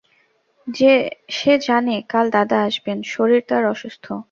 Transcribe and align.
সে 1.29 1.53
জানে 1.61 1.95
কাল 2.09 2.25
দাদা 2.31 2.57
আসবেন, 2.61 2.97
শরীর 3.05 3.41
তাঁর 3.47 3.63
অসুস্থ। 3.65 4.05